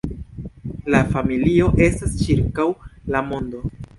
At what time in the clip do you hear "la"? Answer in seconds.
0.93-1.01, 3.17-3.25